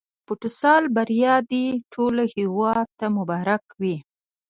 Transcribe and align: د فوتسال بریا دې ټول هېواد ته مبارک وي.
د 0.03 0.03
فوتسال 0.25 0.83
بریا 0.95 1.35
دې 1.51 1.65
ټول 1.93 2.15
هېواد 2.35 2.87
ته 2.99 3.05
مبارک 3.17 3.63
وي. 3.81 3.95